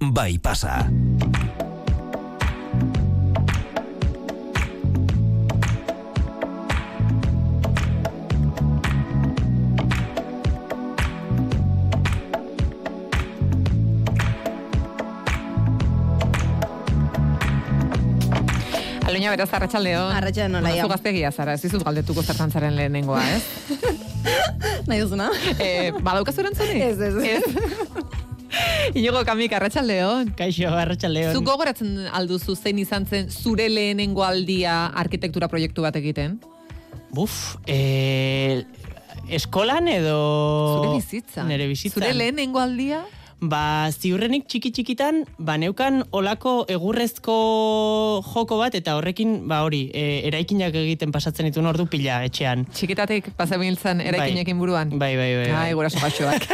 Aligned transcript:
bai 0.00 0.38
pasa. 0.38 0.86
Aloina 19.06 19.30
beraz, 19.30 19.52
arratxaldeon. 19.54 20.12
Arratxaldeon, 20.12 20.52
nola, 20.52 20.68
Bueno, 20.68 20.76
ja. 20.76 20.82
Zu 20.82 20.88
gaztegia 20.90 21.30
zara, 21.32 21.54
ez 21.54 21.62
dizut 21.62 21.84
galdetuko 21.86 22.22
zertan 22.26 22.50
zaren 22.50 22.74
lehenengoa, 22.76 23.22
ez? 23.36 23.44
Nahi 24.90 25.00
duzuna? 25.02 25.30
e, 25.62 25.92
badaukazu 26.02 26.42
erantzunik? 26.42 26.82
Ez, 26.82 26.98
ez. 27.00 28.15
Inigo 28.94 29.22
kamik, 29.26 29.52
arratxaldeon. 29.56 30.30
Kaixo, 30.38 30.70
arratsaldeon. 30.70 31.34
Zu 31.34 31.42
gogoratzen 31.46 32.06
alduzu 32.14 32.54
zein 32.56 32.78
izan 32.78 33.06
zen 33.06 33.30
zure 33.30 33.68
lehenengo 33.72 34.22
aldia 34.26 34.86
arkitektura 34.94 35.48
proiektu 35.50 35.82
bat 35.82 35.96
egiten? 35.98 36.38
Buf, 37.14 37.56
eh, 37.66 38.62
eskolan 39.32 39.88
edo... 39.90 40.16
Zure 40.76 40.96
bizitza. 40.98 41.46
Nere 41.48 41.66
bizitzan. 41.70 41.98
Zure 41.98 42.12
lehenengo 42.14 42.62
aldia? 42.62 43.02
Ba, 43.36 43.90
ziurrenik 43.92 44.46
txiki 44.48 44.70
txikitan, 44.72 45.18
ba, 45.36 45.58
neukan 45.60 46.06
olako 46.16 46.64
egurrezko 46.72 47.34
joko 48.24 48.56
bat, 48.62 48.74
eta 48.78 48.94
horrekin, 48.96 49.42
ba, 49.48 49.58
hori, 49.66 49.90
e, 49.92 50.22
eraikinak 50.30 50.72
egiten 50.80 51.12
pasatzen 51.12 51.50
dituen 51.50 51.68
ordu 51.68 51.84
pila 51.92 52.22
etxean. 52.24 52.64
Txikitatik 52.72 53.28
pasabiltzan 53.36 54.00
eraikinekin 54.00 54.56
buruan? 54.56 54.94
Bai, 54.96 55.12
bai, 55.20 55.28
bai. 55.36 55.50
bai. 55.50 55.66
Ai, 55.66 55.74
guraso 55.76 56.00
gaixoak. 56.00 56.48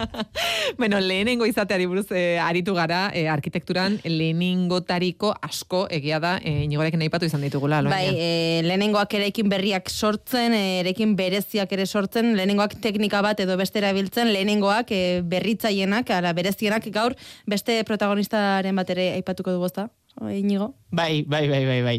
bueno, 0.80 0.98
lehenengo 0.98 1.46
izateari 1.46 1.86
buruz 1.86 2.08
eh, 2.10 2.40
aritu 2.42 2.74
gara, 2.74 3.12
eh, 3.14 3.28
arkitekturan 3.30 4.00
lehenengotariko 4.02 5.30
asko 5.38 5.84
egia 5.94 6.18
da 6.18 6.34
eh, 6.42 6.64
inigorekin 6.66 7.06
aipatu 7.06 7.30
izan 7.30 7.46
ditugula. 7.46 7.78
Aloña. 7.78 7.94
Bai, 7.94 8.10
e, 8.18 8.62
lehenengoak 8.66 9.14
eraikin 9.20 9.54
berriak 9.54 9.86
sortzen, 9.86 10.50
e, 10.58 10.80
eraikin 10.82 11.14
bereziak 11.18 11.72
ere 11.78 11.86
sortzen, 11.86 12.34
lehenengoak 12.34 12.74
teknika 12.82 13.22
bat 13.22 13.38
edo 13.46 13.54
beste 13.60 13.78
erabiltzen, 13.78 14.34
lehenengoak 14.34 14.90
e, 14.90 15.02
berritzaienak, 15.22 16.07
ala 16.14 16.32
berezienak 16.32 16.86
gaur 16.94 17.14
beste 17.46 17.82
protagonistaren 17.84 18.76
bat 18.76 18.90
ere 18.90 19.12
aipatuko 19.18 19.52
dugu 19.52 19.66
ezta? 19.66 19.88
Inigo? 20.18 20.74
Bai, 20.90 21.22
bai, 21.22 21.46
bai, 21.48 21.64
bai, 21.64 21.82
bai. 21.82 21.98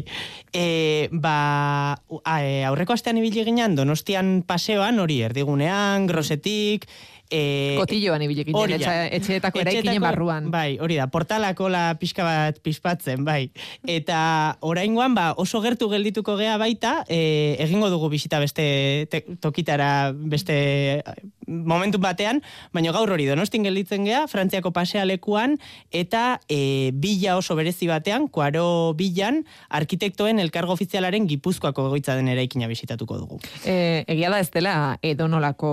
E, 0.52 1.08
ba, 1.12 1.96
e, 2.36 2.64
aurreko 2.68 2.92
astean 2.92 3.16
ibili 3.16 3.46
ginean, 3.46 3.72
donostian 3.78 4.42
paseoan, 4.44 4.98
hori, 5.00 5.22
erdigunean, 5.24 6.04
grosetik, 6.10 6.84
e, 7.30 7.76
Kotilloan 7.78 8.20
ibili 8.26 8.44
ginen, 8.44 8.74
etxe- 8.76 9.08
etxeetako 9.16 9.62
eraikinen 9.62 10.02
barruan. 10.02 10.50
Bai, 10.52 10.76
hori 10.82 10.98
da, 11.00 11.06
portalako 11.08 11.70
la 11.72 11.94
pixka 12.00 12.26
bat 12.26 12.58
pispatzen, 12.60 13.24
bai. 13.24 13.52
Eta 13.88 14.58
oraingoan 14.60 15.14
ba, 15.16 15.30
oso 15.40 15.62
gertu 15.64 15.88
geldituko 15.88 16.36
gea 16.36 16.58
baita, 16.60 17.04
e, 17.08 17.56
egingo 17.62 17.88
dugu 17.88 18.10
bisita 18.12 18.42
beste 18.42 19.06
te, 19.10 19.22
tokitara 19.40 20.10
beste 20.12 21.02
momentu 21.50 21.98
batean, 21.98 22.40
baina 22.72 22.92
gaur 22.94 23.10
hori 23.10 23.26
donostin 23.28 23.66
gelditzen 23.66 24.06
gea, 24.06 24.24
Frantziako 24.30 24.72
pasealekuan, 24.76 25.56
eta 25.90 26.40
e, 26.48 26.90
bila 26.94 27.36
oso 27.40 27.56
berezi 27.58 27.88
batean, 27.90 28.28
kuaro 28.32 28.94
bilan, 28.98 29.42
arkitektoen 29.68 30.38
elkargo 30.42 30.76
ofizialaren 30.78 31.26
gipuzkoako 31.30 31.88
egoitza 31.90 32.16
den 32.18 32.30
eraikina 32.32 32.70
bisitatuko 32.70 33.18
dugu. 33.18 33.40
E, 33.64 34.04
egia 34.06 34.30
da 34.30 34.40
ez 34.40 34.50
dela 34.54 34.74
edonolako 35.02 35.72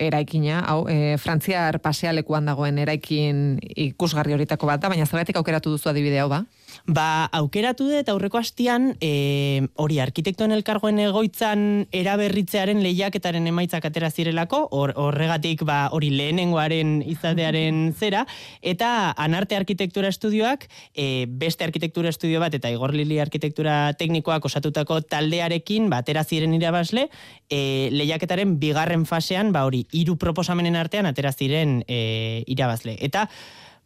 eraikina, 0.00 0.62
hau, 0.66 0.80
e, 0.88 1.16
Frantziar 1.20 1.80
pasealekuan 1.84 2.48
dagoen 2.48 2.80
eraikin 2.80 3.58
ikusgarri 3.88 4.36
horitako 4.36 4.70
bat 4.70 4.82
da, 4.82 4.92
baina 4.92 5.06
zergatik 5.06 5.36
aukeratu 5.36 5.76
duzu 5.76 5.92
adibide 5.92 6.22
hau 6.22 6.30
ba? 6.32 6.44
Ba, 6.88 7.28
aukeratu 7.36 7.88
dut 7.90 8.08
aurreko 8.08 8.38
hastian, 8.40 8.94
e, 9.04 9.68
hori 9.80 9.98
arkitektoen 10.00 10.52
elkargoen 10.56 10.98
egoitzan 11.02 11.86
eraberritzearen 11.92 12.80
lehiaketaren 12.84 13.46
emaitzak 13.50 13.84
atera 13.88 14.10
zirelako, 14.10 14.62
hor, 14.72 14.94
horregatik 14.96 15.64
ba, 15.68 15.78
hori 15.92 16.10
lehenengoaren 16.14 16.98
izatearen 17.06 17.92
zera, 18.00 18.24
eta 18.62 19.12
anarte 19.16 19.56
arkitektura 19.58 20.08
estudioak, 20.12 20.68
e, 20.94 21.26
beste 21.28 21.66
arkitektura 21.66 22.12
estudio 22.12 22.40
bat 22.40 22.54
eta 22.56 22.72
Igor 22.72 22.94
Lili 22.96 23.20
arkitektura 23.20 23.92
teknikoak 23.98 24.48
osatutako 24.48 25.02
taldearekin, 25.04 25.88
ba, 25.92 26.02
atera 26.04 26.24
ziren 26.24 26.56
irabazle, 26.56 27.08
e, 27.50 27.88
lehiaketaren 27.92 28.58
bigarren 28.60 29.06
fasean, 29.08 29.52
ba, 29.52 29.66
hori, 29.68 29.84
hiru 29.92 30.16
proposamenen 30.20 30.76
artean 30.76 31.08
atera 31.08 31.32
ziren 31.32 31.82
e, 31.86 32.44
irabazle. 32.48 32.96
Eta, 33.04 33.28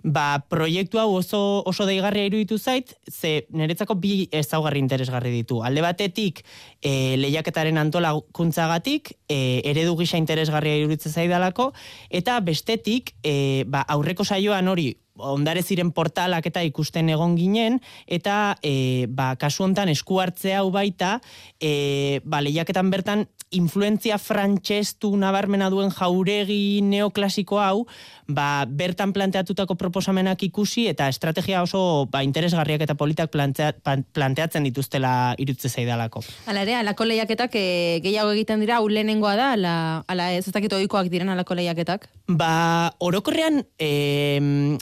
Ba, 0.02 0.42
proiektu 0.50 0.98
hau 0.98 1.12
oso, 1.14 1.62
oso 1.66 1.86
deigarria 1.86 2.26
iruditu 2.26 2.58
zait, 2.58 2.96
ze 3.06 3.46
niretzako 3.54 3.94
bi 4.02 4.26
ezaugarri 4.34 4.80
interesgarri 4.82 5.30
ditu. 5.30 5.60
Alde 5.62 5.84
batetik, 5.84 6.42
e, 6.82 7.16
lehiaketaren 7.22 7.78
antolakuntzagatik, 7.78 9.12
e, 9.28 9.62
eredu 9.70 9.94
gisa 10.00 10.18
interesgarria 10.18 10.80
iruditzen 10.80 11.14
zaidalako, 11.14 11.70
eta 12.10 12.40
bestetik, 12.40 13.14
e, 13.22 13.62
ba, 13.66 13.84
aurreko 13.86 14.26
saioan 14.26 14.68
hori, 14.68 14.96
ondare 15.16 15.62
ziren 15.62 15.92
portalak 15.92 16.46
eta 16.48 16.62
ikusten 16.64 17.10
egon 17.12 17.36
ginen, 17.36 17.80
eta 18.06 18.56
e, 18.62 19.06
ba, 19.08 19.34
kasu 19.36 19.66
hontan 19.66 19.92
esku 19.92 20.20
hartze 20.22 20.54
hau 20.56 20.70
baita, 20.72 21.18
e, 21.60 22.20
ba, 22.24 22.40
lehiaketan 22.40 22.90
bertan 22.90 23.26
influentzia 23.52 24.16
frantsestu 24.16 25.12
nabarmena 25.20 25.68
duen 25.70 25.92
jauregi 25.92 26.80
neoklasiko 26.86 27.60
hau, 27.60 27.84
ba, 28.32 28.64
bertan 28.66 29.12
planteatutako 29.12 29.76
proposamenak 29.76 30.42
ikusi 30.48 30.86
eta 30.88 31.08
estrategia 31.12 31.62
oso 31.62 32.06
ba, 32.10 32.22
interesgarriak 32.24 32.84
eta 32.86 32.96
politak 32.96 33.30
plantea, 33.32 33.74
planteatzen 33.84 34.64
dituztela 34.64 35.34
irutze 35.42 35.68
zaidalako. 35.68 36.24
Hala 36.48 36.64
ere, 36.64 36.78
alako 36.80 37.06
lehiaketak 37.10 37.58
e, 37.60 37.66
gehiago 38.04 38.32
egiten 38.32 38.64
dira, 38.64 38.80
hau 38.80 38.88
lehenengoa 38.88 39.36
da, 39.36 39.52
ala, 39.58 39.74
ala 40.08 40.30
ez 40.32 40.46
ez 40.46 40.54
dakit 40.54 40.72
ohikoak 40.72 41.12
diren 41.12 41.32
alako 41.32 41.58
lehiaketak? 41.58 42.08
Ba, 42.32 42.94
orokorrean 43.04 43.62
em, 43.78 44.78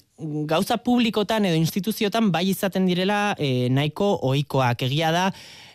gauza 0.46 0.78
publikotan 0.84 1.46
edo 1.48 1.58
instituziotan 1.58 2.30
bai 2.32 2.46
izaten 2.50 2.86
direla 2.88 3.34
e, 3.38 3.68
nahiko 3.72 4.12
ohikoak. 4.30 4.86
Egia 4.88 5.12
da, 5.14 5.28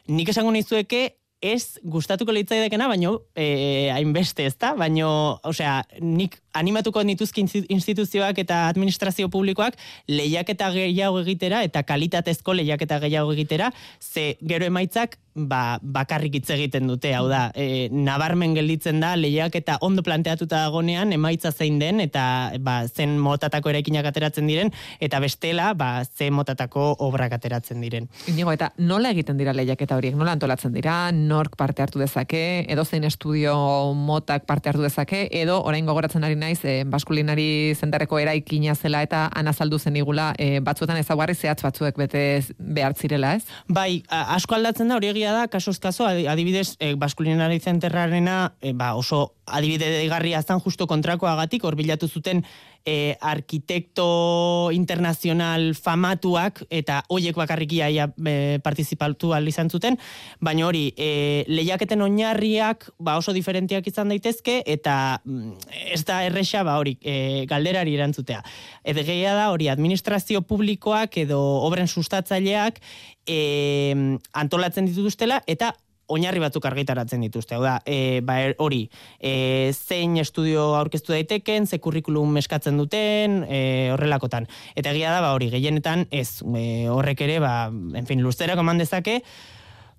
nik 0.08 0.30
esango 0.30 0.54
nizueke 0.56 1.06
ez 1.46 1.78
gustatuko 1.84 2.34
litzaidekena, 2.34 2.88
baino 2.90 3.20
e, 3.36 3.90
hainbeste, 3.94 4.46
ezta? 4.50 4.74
Baino, 4.80 5.10
osea, 5.46 5.82
nik 6.02 6.40
animatuko 6.56 7.04
nituzki 7.04 7.44
insti- 7.46 7.66
instituzioak 7.70 8.40
eta 8.46 8.66
administrazio 8.70 9.30
publikoak 9.30 9.78
lehiaketa 10.08 10.72
gehiago 10.76 11.22
egitera 11.26 11.62
eta 11.68 11.84
kalitatezko 11.84 12.56
lehiaketa 12.58 13.00
gehiago 13.04 13.34
egitera, 13.36 13.72
ze 14.00 14.38
gero 14.42 14.66
emaitzak 14.66 15.20
ba, 15.36 15.78
bakarrik 15.84 16.38
hitz 16.40 16.50
egiten 16.56 16.88
dute, 16.88 17.12
hau 17.16 17.28
da, 17.28 17.50
e, 17.54 17.90
nabarmen 17.92 18.56
gelditzen 18.56 19.02
da 19.04 19.14
lehiaketa 19.20 19.78
ondo 19.84 20.04
planteatuta 20.06 20.64
dagonean 20.66 21.12
emaitza 21.14 21.52
zein 21.52 21.78
den 21.80 22.00
eta 22.00 22.54
ba, 22.64 22.78
zen 22.88 23.18
motatako 23.20 23.74
eraikinak 23.74 24.08
ateratzen 24.08 24.48
diren 24.48 24.72
eta 25.04 25.20
bestela 25.20 25.74
ba, 25.76 26.06
ze 26.06 26.30
motatako 26.32 26.88
obrak 27.04 27.36
ateratzen 27.36 27.84
diren. 27.84 28.08
Inigo, 28.32 28.54
eta 28.56 28.72
nola 28.78 29.12
egiten 29.12 29.38
dira 29.38 29.54
lehiaketa 29.54 29.98
horiek? 30.00 30.16
Nola 30.16 30.38
antolatzen 30.38 30.74
dira? 30.74 31.12
Nork 31.12 31.58
parte 31.60 31.84
hartu 31.84 32.00
dezake? 32.00 32.66
Edo 32.72 32.86
zein 32.86 33.04
estudio 33.04 33.56
motak 33.94 34.48
parte 34.48 34.72
hartu 34.72 34.86
dezake? 34.86 35.26
Edo 35.36 35.60
orain 35.68 35.86
gogoratzen 35.86 36.24
ari 36.24 36.40
naiz, 36.46 36.62
e, 36.64 36.84
baskulinari 36.90 37.76
zentareko 37.76 38.20
eraikina 38.22 38.76
zela 38.76 39.02
eta 39.06 39.26
anazaldu 39.36 39.80
zen 39.80 39.98
igula, 40.02 40.32
e, 40.38 40.60
batzuetan 40.66 41.02
ezaguarri 41.02 41.36
zehatz 41.36 41.62
batzuek 41.66 41.98
bete 42.00 42.26
behar 42.60 42.96
zirela, 42.96 43.36
ez? 43.40 43.44
Bai, 43.68 44.04
asko 44.10 44.58
aldatzen 44.58 44.92
da, 44.92 45.00
hori 45.00 45.12
egia 45.14 45.34
da, 45.36 45.48
kasoz 45.52 45.78
kaso, 45.84 46.08
adi- 46.08 46.30
adibidez, 46.32 46.76
e, 46.80 46.94
baskulinari 47.00 47.60
zenterrarena 47.60 48.54
e, 48.62 48.74
ba, 48.78 48.94
oso 48.96 49.26
adibide 49.46 49.90
deigarria 50.00 50.42
zan 50.42 50.62
justo 50.62 50.88
kontrakoagatik, 50.90 51.64
hor 51.66 51.78
bilatu 51.78 52.08
zuten 52.10 52.44
e, 52.86 53.18
arkitekto 53.22 54.70
internazional 54.74 55.74
famatuak 55.78 56.64
eta 56.70 57.02
hoiek 57.10 57.38
bakarrik 57.38 57.74
iaia 57.78 58.08
e, 58.16 58.36
partizipatu 58.64 59.34
ahal 59.34 59.50
izan 59.50 59.70
zuten, 59.70 59.98
baina 60.40 60.68
hori, 60.70 60.88
e, 60.98 61.44
lehiaketen 61.50 62.02
oinarriak 62.06 62.90
ba, 62.98 63.18
oso 63.18 63.34
diferentiak 63.36 63.88
izan 63.90 64.14
daitezke 64.14 64.62
eta 64.66 65.20
mm, 65.26 65.54
ez 65.94 66.04
da 66.06 66.22
erresa 66.36 66.64
ba, 66.68 66.78
hori, 66.82 66.98
e, 67.02 67.46
galderari 67.50 67.96
erantzutea. 67.96 68.44
Eta 68.84 69.08
gehia 69.08 69.34
da 69.38 69.50
hori, 69.54 69.70
administrazio 69.72 70.44
publikoak 70.44 71.18
edo 71.24 71.40
obren 71.66 71.88
sustatzaileak 71.88 72.82
e, 73.26 74.20
antolatzen 74.36 74.86
dituztela 74.92 75.42
eta 75.48 75.74
oinarri 76.08 76.38
batzuk 76.38 76.66
argitaratzen 76.70 77.24
dituzte. 77.26 77.56
Hau 77.58 77.64
da, 77.64 77.80
e, 77.86 78.22
ba, 78.22 78.36
er- 78.46 78.56
hori, 78.62 78.84
e, 79.20 79.72
zein 79.74 80.18
estudio 80.22 80.76
aurkeztu 80.78 81.16
daiteken, 81.16 81.66
ze 81.66 81.80
kurrikulum 81.82 82.38
eskatzen 82.38 82.78
duten, 82.78 83.44
e, 83.50 83.90
horrelakotan. 83.94 84.46
Eta 84.76 84.92
egia 84.94 85.12
da, 85.16 85.22
ba, 85.26 85.34
hori, 85.34 85.50
gehienetan 85.50 86.06
ez, 86.12 86.44
e, 86.46 86.86
horrek 86.94 87.26
ere, 87.26 87.40
ba, 87.42 87.72
en 87.72 88.06
fin, 88.06 88.22
luzterako 88.22 88.62
eman 88.62 88.78
dezake, 88.78 89.24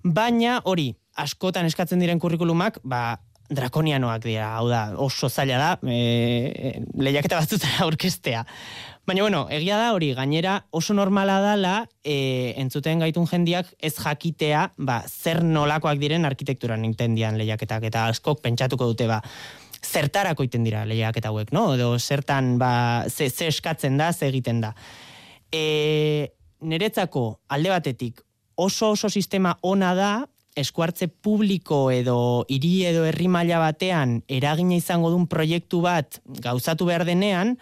baina 0.03 0.61
hori, 0.63 0.93
askotan 1.17 1.65
eskatzen 1.65 1.99
diren 1.99 2.19
kurrikulumak, 2.23 2.79
ba, 2.83 3.19
drakonianoak 3.49 4.25
dira, 4.25 4.51
hau 4.57 4.67
da, 4.69 4.81
oso 4.99 5.29
zaila 5.29 5.57
da, 5.61 5.71
e, 5.87 6.81
lehiaketa 6.97 7.39
batzutara 7.39 7.83
aurkestea. 7.87 8.43
Baina, 9.07 9.23
bueno, 9.23 9.45
egia 9.53 9.77
da 9.79 9.93
hori, 9.95 10.11
gainera 10.17 10.57
oso 10.75 10.93
normala 10.97 11.37
dala, 11.39 11.75
e, 12.03 12.53
entzuten 12.59 12.99
gaitun 12.99 13.27
jendiak 13.29 13.69
ez 13.79 13.93
jakitea, 13.95 14.65
ba, 14.77 14.99
zer 15.07 15.43
nolakoak 15.47 16.01
diren 16.01 16.27
arkitekturan 16.27 16.83
intendian 16.83 17.39
lehiaketak, 17.39 17.87
eta 17.87 18.09
askok 18.11 18.43
pentsatuko 18.43 18.89
dute, 18.91 19.07
ba, 19.07 19.21
zertarako 19.79 20.43
iten 20.43 20.67
dira 20.67 20.83
lehiaketa 20.89 21.31
hauek, 21.31 21.53
no? 21.55 21.69
Edo 21.77 21.93
zertan, 21.99 22.57
ba, 22.59 22.71
ze, 23.07 23.29
ze 23.29 23.47
eskatzen 23.47 23.95
da, 23.97 24.11
ze 24.11 24.27
egiten 24.27 24.59
da. 24.65 24.73
E, 25.55 26.33
niretzako 26.59 27.29
alde 27.47 27.71
batetik 27.71 28.23
oso 28.57 28.91
oso 28.91 29.09
sistema 29.09 29.55
ona 29.61 29.93
da, 29.95 30.11
eskuartze 30.57 31.07
publiko 31.07 31.87
edo 31.93 32.45
hiri 32.49 32.87
edo 32.89 33.05
herri 33.07 33.29
maila 33.31 33.59
batean 33.61 34.21
eragina 34.27 34.77
izango 34.77 35.11
duen 35.13 35.27
proiektu 35.29 35.81
bat 35.85 36.19
gauzatu 36.41 36.87
behar 36.89 37.05
denean, 37.07 37.55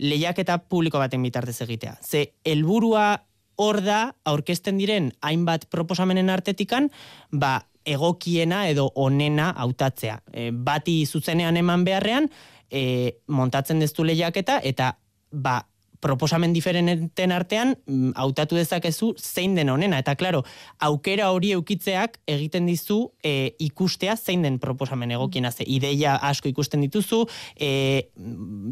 lehiaketa 0.00 0.58
publiko 0.58 0.98
baten 0.98 1.22
bitartez 1.22 1.60
egitea. 1.62 1.96
Ze 2.02 2.32
helburua 2.44 3.22
hor 3.60 3.80
da 3.84 4.00
aurkezten 4.24 4.78
diren 4.80 5.10
hainbat 5.20 5.68
proposamenen 5.70 6.30
artetikan, 6.32 6.88
ba 7.30 7.60
egokiena 7.84 8.66
edo 8.68 8.90
onena 8.94 9.50
hautatzea. 9.56 10.20
E, 10.32 10.50
bati 10.50 11.04
zuzenean 11.06 11.56
eman 11.60 11.84
beharrean, 11.84 12.28
e, 12.70 13.20
montatzen 13.28 13.80
deztu 13.80 14.04
lehiaketa 14.04 14.60
eta 14.64 14.94
ba 15.30 15.60
proposamen 16.00 16.52
diferenten 16.52 17.32
artean 17.32 17.74
mm, 17.86 18.12
hautatu 18.16 18.56
dezakezu 18.56 19.12
zein 19.18 19.54
den 19.54 19.70
honena 19.70 20.00
eta 20.00 20.16
claro 20.16 20.42
aukera 20.78 21.30
hori 21.30 21.52
eukitzeak 21.56 22.18
egiten 22.26 22.66
dizu 22.66 23.12
e, 23.22 23.54
ikustea 23.58 24.16
zein 24.16 24.42
den 24.42 24.58
proposamen 24.58 25.10
egokiena 25.10 25.52
ze 25.52 25.64
ideia 25.66 26.16
asko 26.16 26.48
ikusten 26.48 26.80
dituzu 26.80 27.26
e, 27.56 28.10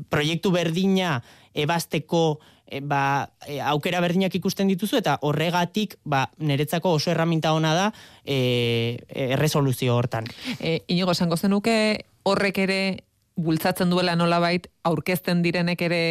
proiektu 0.08 0.50
berdina 0.50 1.18
ebasteko 1.54 2.40
e, 2.66 2.80
ba, 2.80 3.28
e, 3.46 3.60
aukera 3.60 4.00
berdinak 4.00 4.34
ikusten 4.34 4.68
dituzu 4.68 5.00
eta 5.00 5.18
horregatik 5.22 5.98
ba 6.04 6.26
niretzako 6.38 6.94
oso 6.98 7.10
erraminta 7.10 7.52
ona 7.52 7.74
da 7.74 7.90
e, 8.24 8.98
erresoluzio 9.08 9.96
hortan. 9.96 10.28
E, 10.60 10.80
inigo 10.88 11.12
esango 11.12 11.36
zenuke 11.36 12.04
horrek 12.28 12.64
ere 12.64 12.80
bultzatzen 13.38 13.90
duela 13.90 14.16
nolabait 14.18 14.66
aurkezten 14.88 15.42
direnek 15.44 15.82
ere 15.86 16.02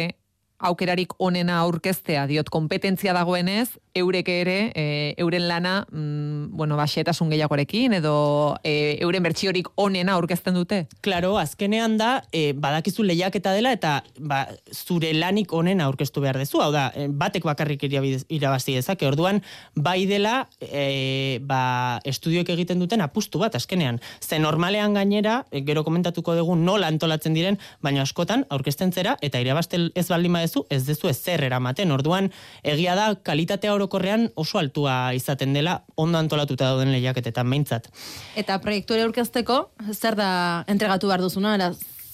aukerarik 0.58 1.14
onena 1.22 1.60
aurkeztea 1.62 2.26
diot 2.26 2.48
kompetentzia 2.50 3.14
dagoenez, 3.14 3.68
eurek 3.98 4.28
ere, 4.30 4.56
e, 4.74 5.14
euren 5.18 5.46
lana, 5.48 5.86
mm, 5.90 6.56
bueno, 6.56 6.76
baxetasun 6.78 7.30
gehiagorekin, 7.30 7.94
edo 7.98 8.56
e, 8.62 8.96
euren 9.02 9.22
bertsiorik 9.22 9.68
onena 9.76 10.14
aurkezten 10.14 10.54
dute? 10.54 10.86
Claro, 11.02 11.36
azkenean 11.38 11.96
da, 11.98 12.22
e, 12.32 12.52
badakizu 12.52 13.06
lehiaketa 13.06 13.52
dela, 13.56 13.72
eta 13.74 14.02
ba, 14.18 14.44
zure 14.72 15.12
lanik 15.14 15.52
onena 15.52 15.88
aurkeztu 15.88 16.22
behar 16.24 16.38
dezu, 16.38 16.62
hau 16.62 16.70
da, 16.74 16.88
e, 16.94 17.08
batek 17.08 17.46
bakarrik 17.48 17.86
irabazi 17.88 18.76
dezake, 18.76 19.06
orduan, 19.06 19.42
bai 19.74 20.06
dela, 20.10 20.48
e, 20.60 21.38
ba, 21.42 22.00
estudioek 22.08 22.50
egiten 22.54 22.78
duten 22.82 23.02
apustu 23.02 23.42
bat, 23.42 23.54
azkenean. 23.58 24.00
Ze 24.20 24.38
normalean 24.38 24.94
gainera, 24.94 25.44
e, 25.50 25.62
gero 25.66 25.84
komentatuko 25.86 26.34
dugu 26.38 26.56
nola 26.58 26.90
antolatzen 26.90 27.34
diren, 27.34 27.58
baina 27.82 28.02
askotan, 28.02 28.46
aurkezten 28.50 28.92
zera, 28.92 29.16
eta 29.22 29.40
irabazte 29.42 29.88
ez 29.94 30.08
baldin 30.08 30.32
badezu, 30.48 30.66
ez 30.70 30.84
dezu 30.86 31.08
ez 31.08 31.18
zer 31.18 31.42
eramaten. 31.44 31.90
Orduan, 31.92 32.30
egia 32.62 32.94
da, 32.96 33.14
kalitatea 33.14 33.74
orokorrean 33.74 34.30
oso 34.36 34.58
altua 34.58 35.14
izaten 35.14 35.54
dela, 35.54 35.84
ondo 35.96 36.18
antolatuta 36.18 36.70
dauden 36.72 36.92
lehiaketetan 36.92 37.46
meintzat. 37.46 37.88
Eta 38.36 38.58
proiektu 38.60 38.94
aurkezteko, 38.94 39.70
zer 39.92 40.16
da 40.16 40.64
entregatu 40.66 41.08
behar 41.08 41.20
duzuna, 41.20 41.54
era, 41.54 41.72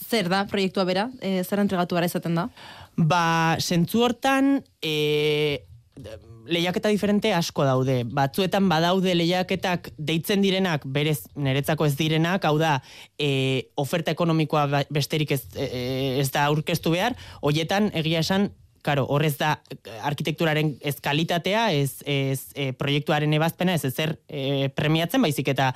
zer 0.08 0.28
da 0.28 0.44
proiektua 0.46 0.84
bera, 0.84 1.08
e, 1.20 1.42
zer 1.44 1.60
entregatu 1.60 1.94
behar 1.94 2.08
izaten 2.08 2.34
da? 2.34 2.48
Ba, 2.96 3.56
sentzu 3.58 4.04
hortan, 4.04 4.62
e, 4.82 5.64
lehiaketa 6.46 6.91
diferente 6.93 7.32
asko 7.35 7.64
daude. 7.64 8.02
Batzuetan 8.05 8.69
badaude 8.69 9.14
lehiaketak 9.17 9.91
deitzen 9.99 10.43
direnak, 10.44 10.85
berez 10.85 11.25
niretzako 11.37 11.88
ez 11.88 11.94
direnak, 11.99 12.44
hau 12.44 12.56
da, 12.61 12.79
e, 13.19 13.70
oferta 13.81 14.14
ekonomikoa 14.14 14.67
ba, 14.70 14.82
besterik 14.93 15.35
ez, 15.37 15.43
e, 15.56 15.64
e, 15.64 15.82
ez 16.20 16.31
da 16.35 16.46
aurkeztu 16.50 16.94
behar, 16.94 17.17
hoietan 17.43 17.91
egia 17.94 18.23
esan, 18.25 18.50
karo, 18.85 19.06
horrez 19.08 19.35
da 19.41 19.56
arkitekturaren 20.05 20.75
ez 20.85 20.99
kalitatea, 21.00 21.70
ez, 21.73 22.02
ez 22.05 22.52
e, 22.52 22.73
proiektuaren 22.76 23.32
ebazpena, 23.32 23.79
ez 23.79 23.87
ezer 23.88 24.19
e, 24.29 24.69
premiatzen, 24.76 25.25
baizik 25.25 25.49
eta 25.55 25.73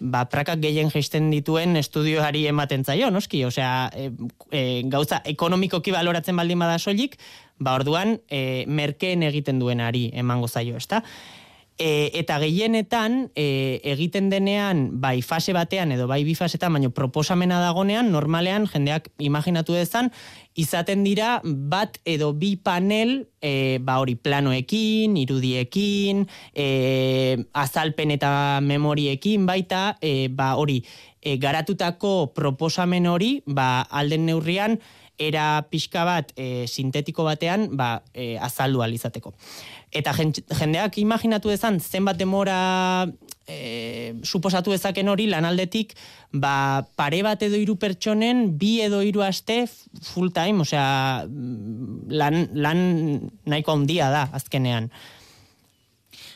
ba, 0.00 0.24
prakak 0.30 0.60
gehien 0.62 0.90
geisten 0.92 1.30
dituen 1.32 1.76
estudioari 1.80 2.46
ematen 2.50 2.84
zaio, 2.84 3.10
noski? 3.10 3.44
Osea, 3.44 3.90
e, 3.94 4.10
e, 4.50 4.62
gauza 4.90 5.20
ekonomikoki 5.24 5.94
baloratzen 5.94 6.36
baldin 6.38 6.58
bada 6.62 6.78
soilik, 6.78 7.18
ba, 7.58 7.74
orduan, 7.78 8.18
e, 8.30 8.64
merkeen 8.66 9.24
egiten 9.26 9.58
duenari 9.58 10.08
emango 10.14 10.48
zaio, 10.48 10.76
ezta? 10.76 11.02
E, 11.78 12.10
eta 12.18 12.40
gehienetan 12.42 13.30
e, 13.38 13.78
egiten 13.86 14.32
denean 14.32 14.98
bai 14.98 15.22
fase 15.22 15.54
batean 15.54 15.92
edo 15.94 16.08
bai 16.10 16.24
bi 16.26 16.34
fasetan 16.34 16.74
baino 16.74 16.90
proposamena 16.90 17.60
dagonean 17.62 18.10
normalean 18.10 18.66
jendeak 18.66 19.06
imaginatu 19.22 19.76
dezan 19.78 20.10
izaten 20.58 21.04
dira 21.06 21.38
bat 21.44 22.00
edo 22.02 22.32
bi 22.34 22.56
panel 22.58 23.28
e, 23.38 23.78
ba 23.78 24.00
hori 24.02 24.16
planoekin, 24.18 25.14
irudiekin, 25.22 26.26
e, 26.50 26.66
azalpen 27.54 28.10
eta 28.16 28.58
memoriekin 28.58 29.46
baita 29.46 29.94
e, 30.02 30.26
ba 30.34 30.56
hori 30.58 30.80
e, 31.22 31.36
garatutako 31.38 32.32
proposamen 32.34 33.06
hori 33.06 33.36
ba 33.46 33.86
alden 33.86 34.26
neurrian 34.26 34.80
era 35.18 35.66
pixka 35.70 36.04
bat 36.06 36.32
e, 36.36 36.66
sintetiko 36.66 37.26
batean 37.26 37.68
ba, 37.76 37.98
e, 38.14 38.36
azaldu 38.38 38.82
alizateko. 38.82 39.34
Eta 39.90 40.12
jendeak 40.14 40.98
imaginatu 41.00 41.50
dezan 41.50 41.80
zenbat 41.80 42.18
demora 42.20 43.06
e, 43.48 44.14
suposatu 44.22 44.72
dezaken 44.74 45.08
hori 45.08 45.26
lanaldetik 45.32 45.94
ba, 46.32 46.84
pare 46.96 47.22
bat 47.26 47.42
edo 47.42 47.58
hiru 47.58 47.78
pertsonen 47.80 48.46
bi 48.60 48.78
edo 48.84 49.00
hiru 49.02 49.24
aste 49.24 49.64
full 50.12 50.30
time, 50.36 50.62
osea 50.62 51.24
lan, 51.26 52.42
lan 52.54 52.82
nahiko 53.48 53.74
handia 53.74 54.12
da 54.14 54.28
azkenean. 54.36 54.92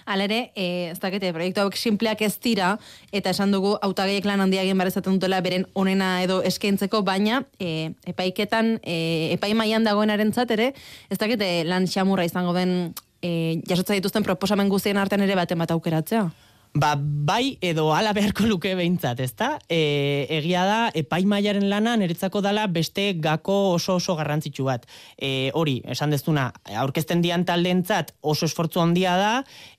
Alere, 0.06 0.52
e, 0.54 0.90
ez 0.90 0.98
dakete, 1.00 1.32
proiektu 1.32 1.62
hauek 1.62 1.76
simpleak 1.76 2.22
ez 2.22 2.34
dira, 2.42 2.76
eta 3.12 3.30
esan 3.30 3.52
dugu 3.54 3.76
autagaiek 3.82 4.26
lan 4.28 4.40
handia 4.44 4.62
egin 4.62 4.78
barezaten 4.78 5.18
dutela 5.18 5.40
beren 5.44 5.66
onena 5.74 6.22
edo 6.24 6.40
eskaintzeko, 6.42 7.02
baina 7.06 7.42
e, 7.58 7.92
epaiketan, 8.06 8.78
e, 8.82 9.32
epai 9.36 9.52
maian 9.54 9.84
dagoenaren 9.84 10.32
ere, 10.50 10.72
ez 11.10 11.18
dakete 11.18 11.64
lan 11.64 11.86
xamurra 11.86 12.24
izango 12.24 12.52
den 12.52 12.94
e, 13.22 13.60
jasotza 13.68 13.94
dituzten 13.94 14.22
proposamen 14.22 14.68
guztien 14.68 14.98
artean 14.98 15.22
ere 15.22 15.36
baten 15.38 15.58
bat 15.58 15.70
aukeratzea. 15.70 16.30
Ba, 16.72 16.94
bai 16.96 17.58
edo 17.60 17.90
ala 17.92 18.14
beharko 18.16 18.46
luke 18.48 18.70
behintzat, 18.72 19.18
ezta? 19.20 19.48
E, 19.68 20.24
egia 20.38 20.62
da, 20.64 20.76
epaimaiaren 20.96 21.66
lana 21.68 21.98
niretzako 22.00 22.40
dala 22.40 22.64
beste 22.72 23.10
gako 23.20 23.56
oso 23.74 23.98
oso 24.00 24.14
garrantzitsu 24.16 24.64
bat. 24.64 24.86
E, 25.20 25.50
hori, 25.52 25.82
esan 25.92 26.14
dezuna, 26.14 26.46
aurkezten 26.80 27.20
dian 27.20 27.44
taldeentzat 27.44 28.14
oso 28.22 28.48
esfortzu 28.48 28.80
handia 28.80 29.18
da, 29.20 29.32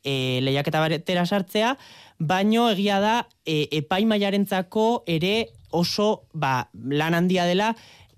e, 0.06 0.38
lehiaketa 0.46 0.84
baretera 0.84 1.24
sartzea, 1.26 1.72
baino 2.20 2.68
egia 2.70 3.00
da, 3.02 3.16
e, 3.42 3.64
epaimaiarentzako 3.80 4.86
ere 5.10 5.48
oso 5.74 6.28
ba, 6.32 6.68
lan 6.74 7.18
handia 7.18 7.48
dela, 7.50 7.72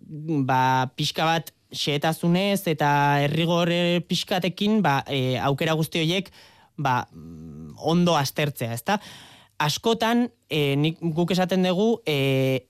ba, 0.04 0.92
pixka 1.00 1.30
bat 1.30 1.54
xeetazunez 1.72 2.68
eta 2.68 2.92
errigor 3.24 3.72
pixkatekin 4.10 4.82
ba, 4.84 4.98
e, 5.08 5.40
aukera 5.40 5.78
guzti 5.80 6.04
horiek 6.04 6.28
ba, 6.76 7.06
ondo 7.78 8.16
aztertzea, 8.18 8.74
ezta? 8.74 9.00
Askotan, 9.58 10.30
e, 10.50 10.76
nik 10.76 11.00
guk 11.16 11.32
esaten 11.32 11.64
dugu, 11.64 12.02
e, 12.06 12.68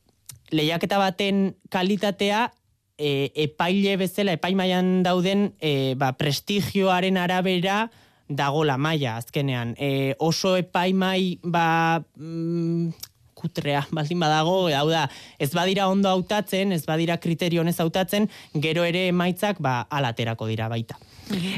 lehiaketa 0.54 1.00
baten 1.02 1.56
kalitatea 1.74 2.52
e, 2.98 3.32
epaile 3.48 3.98
bezala, 3.98 4.36
epaimaian 4.38 5.02
dauden 5.06 5.50
e, 5.60 5.96
ba, 6.00 6.14
prestigioaren 6.18 7.18
arabera 7.18 7.86
dago 8.30 8.64
la 8.66 8.78
maia, 8.78 9.18
azkenean. 9.18 9.76
E, 9.78 10.16
oso 10.20 10.56
epaimai 10.58 11.40
ba, 11.44 12.02
mm, 12.18 12.94
kutrea 13.36 13.84
baldin 13.92 14.22
badago, 14.24 14.58
hau 14.74 14.88
da, 14.90 15.06
ez 15.40 15.52
badira 15.54 15.90
ondo 15.92 16.10
hautatzen, 16.10 16.72
ez 16.74 16.86
badira 16.88 17.20
kriterio 17.22 17.62
honez 17.62 17.78
hautatzen, 17.84 18.30
gero 18.64 18.86
ere 18.88 19.08
emaitzak 19.12 19.60
ba 19.62 19.82
alaterako 19.90 20.48
dira 20.50 20.70
baita. 20.72 20.98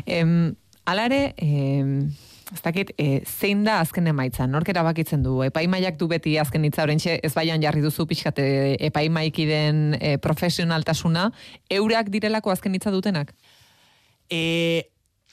Em, 0.05 0.55
alare, 0.85 1.35
em, 1.37 2.09
ez 2.53 2.61
dakit, 2.63 2.91
e, 2.97 3.21
zein 3.25 3.63
da 3.65 3.79
azken 3.83 4.07
emaitza, 4.07 4.47
nork 4.47 4.69
erabakitzen 4.71 5.23
du, 5.23 5.41
epaimaiak 5.45 5.97
du 5.99 6.07
beti 6.11 6.37
azken 6.39 6.65
hitza 6.67 6.85
orentxe, 6.87 7.19
ez 7.23 7.33
baian 7.35 7.63
jarri 7.63 7.81
duzu 7.83 8.07
pixkate 8.07 8.47
epaimaiki 8.89 9.47
den 9.49 9.97
e, 9.99 10.17
profesionaltasuna, 10.23 11.29
eurak 11.79 12.11
direlako 12.13 12.53
azken 12.55 12.77
hitza 12.77 12.93
dutenak? 12.93 13.33
E, 14.29 14.87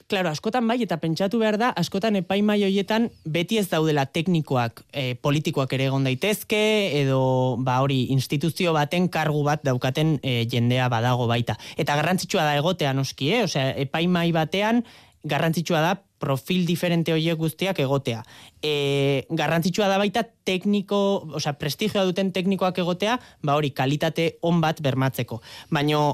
Claro, 0.05 0.29
askotan 0.29 0.67
bai, 0.69 0.77
eta 0.85 0.99
pentsatu 1.01 1.39
behar 1.41 1.57
da, 1.57 1.71
askotan 1.81 2.19
epaimai 2.19 2.59
hoietan 2.67 3.07
beti 3.25 3.57
ez 3.57 3.71
daudela 3.71 4.05
teknikoak, 4.05 4.83
e, 4.93 5.15
politikoak 5.17 5.73
ere 5.73 5.87
egon 5.89 6.05
daitezke, 6.05 6.61
edo 7.01 7.57
ba 7.65 7.79
hori 7.81 8.03
instituzio 8.13 8.75
baten 8.77 9.09
kargu 9.09 9.41
bat 9.47 9.65
daukaten 9.65 10.19
e, 10.21 10.35
jendea 10.53 10.91
badago 10.93 11.25
baita. 11.31 11.57
Eta 11.81 11.97
garrantzitsua 11.97 12.45
da 12.45 12.59
egotea 12.61 12.93
noski, 12.93 13.31
eh? 13.33 13.41
Osea, 13.49 13.71
epaimai 13.87 14.29
batean 14.37 14.85
garrantzitsua 15.25 15.81
da 15.81 15.95
profil 16.25 16.65
diferente 16.67 17.13
horiek 17.13 17.39
guztiak 17.39 17.79
egotea. 17.85 18.25
E, 18.65 19.27
garrantzitsua 19.29 19.91
da 19.93 20.01
baita 20.01 20.25
tekniko, 20.49 21.01
osea, 21.37 21.55
prestigioa 21.61 22.07
duten 22.09 22.33
teknikoak 22.33 22.81
egotea, 22.83 23.19
ba 23.45 23.59
hori, 23.61 23.75
kalitate 23.77 24.35
on 24.43 24.63
bat 24.65 24.81
bermatzeko. 24.85 25.43
Baino 25.75 26.05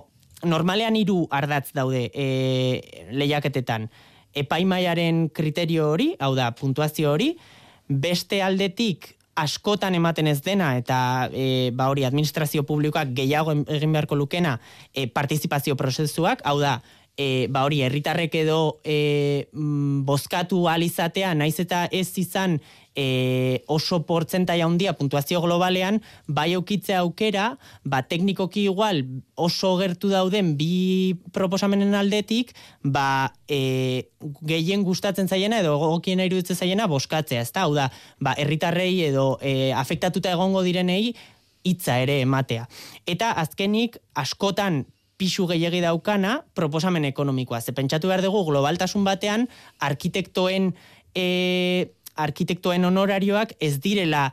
normalean 0.44 0.96
hiru 0.96 1.24
ardatz 1.30 1.70
daude 1.76 2.08
e, 2.10 2.26
lehiaketetan. 3.12 3.88
Epaimaiaren 4.40 5.28
kriterio 5.34 5.90
hori, 5.94 6.12
hau 6.22 6.34
da, 6.38 6.50
puntuazio 6.56 7.10
hori, 7.14 7.34
beste 7.90 8.38
aldetik 8.46 9.16
askotan 9.40 9.94
ematen 9.96 10.28
ez 10.30 10.40
dena 10.44 10.72
eta 10.78 11.28
e, 11.32 11.70
ba 11.76 11.88
hori 11.90 12.04
administrazio 12.04 12.64
publikoak 12.68 13.12
gehiago 13.16 13.54
egin 13.72 13.94
beharko 13.94 14.18
lukena 14.18 14.58
e, 14.92 15.06
partizipazio 15.06 15.76
prozesuak, 15.80 16.42
hau 16.44 16.58
da, 16.60 16.80
e, 17.16 17.46
ba 17.50 17.64
hori 17.64 17.82
herritarrek 17.82 18.34
edo 18.42 18.80
e, 18.84 19.48
mm, 19.52 20.04
bozkatu 20.08 20.66
alizatea 20.68 21.34
naiz 21.34 21.58
eta 21.60 21.86
ez 21.92 22.08
izan 22.18 22.58
e, 22.94 23.62
oso 23.66 24.02
portzentaia 24.06 24.66
handia 24.66 24.94
puntuazio 24.98 25.40
globalean, 25.40 26.00
bai 26.26 26.52
aukitze 26.54 26.94
aukera, 26.98 27.56
ba 27.84 28.02
teknikoki 28.02 28.64
igual 28.68 29.04
oso 29.34 29.76
gertu 29.80 30.10
dauden 30.10 30.56
bi 30.58 31.16
proposamenen 31.32 31.94
aldetik, 31.94 32.54
ba 32.82 33.32
e, 33.48 34.10
gehien 34.46 34.84
gustatzen 34.84 35.28
zaiena 35.28 35.60
edo 35.62 35.78
gogokien 35.78 36.20
iruditzen 36.20 36.56
zaiena 36.58 36.88
boskatzea, 36.90 37.42
ezta? 37.46 37.66
Hau 37.66 37.74
da, 37.76 37.90
ba 38.20 38.34
herritarrei 38.38 38.94
edo 39.08 39.36
e, 39.40 39.72
afektatuta 39.76 40.32
egongo 40.32 40.64
direnei 40.66 41.14
hitza 41.64 41.98
ere 42.00 42.20
ematea. 42.24 42.66
Eta 43.06 43.34
azkenik 43.40 44.00
askotan 44.16 44.84
pisu 45.20 45.44
gehiegi 45.50 45.82
daukana 45.84 46.38
proposamen 46.56 47.04
ekonomikoa. 47.04 47.60
Ze 47.60 47.74
pentsatu 47.76 48.08
behar 48.08 48.22
dugu 48.24 48.44
globaltasun 48.48 49.04
batean 49.04 49.48
arkitektoen 49.78 50.72
e, 51.14 51.26
arkitektoen 52.16 52.84
honorarioak 52.88 53.52
ez 53.60 53.76
direla 53.84 54.30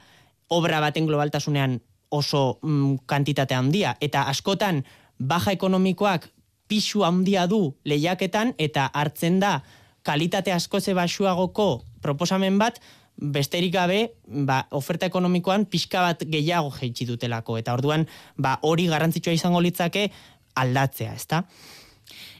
obra 0.50 0.80
baten 0.80 1.08
globaltasunean 1.10 1.82
oso 2.10 2.60
mm, 2.62 3.04
kantitate 3.06 3.56
handia. 3.56 3.98
Eta 4.02 4.24
askotan, 4.32 4.86
baja 5.20 5.52
ekonomikoak 5.58 6.30
pisu 6.68 7.04
handia 7.04 7.48
du 7.52 7.76
lehiaketan 7.88 8.54
eta 8.58 8.88
hartzen 8.94 9.42
da 9.44 9.60
kalitate 10.08 10.54
asko 10.56 10.80
ze 10.80 10.94
basuagoko 10.96 11.84
proposamen 12.02 12.58
bat, 12.60 12.80
besterik 13.18 13.74
gabe, 13.74 14.14
ba, 14.46 14.62
oferta 14.72 15.08
ekonomikoan 15.10 15.66
pixka 15.66 16.04
bat 16.06 16.24
gehiago 16.30 16.72
jeitsi 16.78 17.08
dutelako. 17.10 17.58
Eta 17.58 17.74
orduan, 17.74 18.06
ba, 18.38 18.58
hori 18.62 18.86
garrantzitsua 18.88 19.34
izango 19.34 19.62
litzake 19.62 20.12
aldatzea, 20.62 21.14
ezta? 21.16 21.44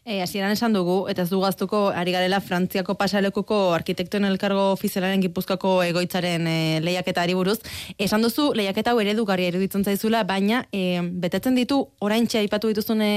E, 0.08 0.22
hasieran 0.24 0.54
esan 0.56 0.72
dugu, 0.72 1.02
eta 1.12 1.26
ez 1.26 1.30
du 1.30 1.42
gaztuko, 1.44 1.90
ari 1.92 2.14
garela 2.16 2.40
Frantziako 2.40 2.94
pasalekuko 2.96 3.58
arkitektoen 3.76 4.24
elkargo 4.30 4.70
ofizialaren 4.72 5.20
gipuzkako 5.26 5.74
egoitzaren 5.84 6.48
e, 6.48 6.58
lehiaketa 6.80 7.26
ari 7.28 7.36
buruz. 7.36 7.58
Esan 8.00 8.24
duzu, 8.24 8.54
lehiaketa 8.56 8.94
hau 8.94 9.02
eredugarria 9.04 9.52
eruditzen 9.52 9.84
zaizula, 9.84 10.24
baina 10.24 10.64
e, 10.72 11.02
betetzen 11.04 11.60
ditu 11.60 11.82
orain 12.00 12.30
aipatu 12.40 12.72
dituzun 12.72 13.04
e, 13.04 13.12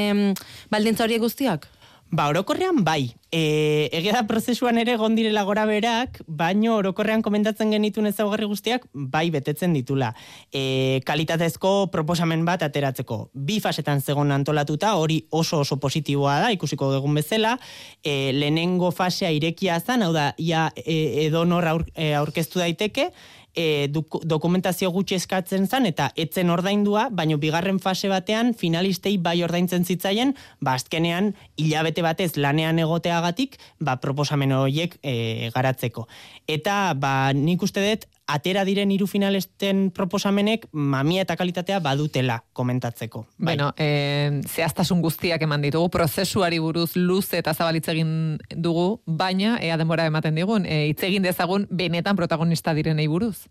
baldintza 0.74 1.06
horiek 1.06 1.22
guztiak? 1.22 1.70
Ba, 2.10 2.26
orokorrean 2.34 2.82
bai. 2.82 3.12
E, 3.30 3.88
egia 3.94 4.10
da 4.16 4.24
prozesuan 4.26 4.80
ere 4.82 4.96
gondirela 4.98 5.44
gora 5.46 5.62
berak, 5.68 6.18
baino 6.26 6.74
orokorrean 6.80 7.22
komentatzen 7.22 7.70
genitun 7.70 8.10
ezaugarri 8.10 8.48
guztiak, 8.50 8.88
bai 8.92 9.28
betetzen 9.30 9.76
ditula. 9.76 10.10
E, 10.50 10.98
kalitatezko 11.06 11.92
proposamen 11.94 12.42
bat 12.48 12.64
ateratzeko. 12.66 13.20
Bi 13.34 13.60
fasetan 13.62 14.02
zegoen 14.02 14.34
antolatuta, 14.34 14.96
hori 14.98 15.20
oso 15.30 15.62
oso 15.62 15.78
positiboa 15.78 16.40
da, 16.42 16.52
ikusiko 16.56 16.90
dugun 16.96 17.14
bezala. 17.20 17.54
E, 18.02 18.32
lehenengo 18.34 18.90
fasea 18.90 19.30
irekia 19.30 19.78
zan, 19.78 20.02
hau 20.02 20.12
da, 20.16 20.32
ia 20.38 20.66
e, 20.74 21.28
edonor 21.28 21.70
aur, 21.70 21.86
e, 21.94 22.10
aurkeztu 22.18 22.58
daiteke, 22.58 23.12
e, 23.54 23.90
dokumentazio 24.24 24.90
gutxi 24.94 25.16
eskatzen 25.18 25.66
zen 25.66 25.86
eta 25.90 26.10
etzen 26.18 26.50
ordaindua, 26.50 27.08
baino 27.10 27.38
bigarren 27.42 27.80
fase 27.82 28.10
batean 28.10 28.52
finalistei 28.54 29.16
bai 29.18 29.40
ordaintzen 29.44 29.84
zitzaien, 29.84 30.34
ba 30.60 30.74
azkenean 30.78 31.34
hilabete 31.56 32.02
batez 32.06 32.36
lanean 32.36 32.78
egoteagatik, 33.20 33.58
ba 33.78 34.00
proposamen 34.00 34.52
horiek 34.52 34.98
e, 35.02 35.50
garatzeko. 35.54 36.06
Eta 36.48 36.94
ba 36.94 37.32
nik 37.32 37.62
uste 37.62 37.80
dut 37.84 38.06
atera 38.30 38.64
diren 38.64 38.90
hiru 38.90 39.06
finalesten 39.10 39.90
proposamenek 39.90 40.68
mamia 40.72 41.22
eta 41.22 41.36
kalitatea 41.36 41.80
badutela 41.80 42.44
komentatzeko. 42.52 43.24
Bai. 43.38 43.56
Bueno, 43.56 43.72
eh, 43.76 44.40
zehaztasun 44.46 45.02
guztiak 45.02 45.42
eman 45.42 45.62
ditugu, 45.62 45.90
prozesuari 45.90 46.58
buruz 46.58 46.94
luze 46.96 47.38
eta 47.38 47.54
zabalitze 47.54 47.92
egin 47.92 48.38
dugu, 48.54 49.00
baina 49.06 49.58
ea 49.60 49.76
denbora 49.76 50.06
ematen 50.06 50.34
digun, 50.34 50.66
e, 50.66 50.86
hitz 50.92 51.02
egin 51.02 51.26
dezagun 51.26 51.66
benetan 51.70 52.16
protagonista 52.16 52.74
direnei 52.74 53.08
buruz. 53.08 53.48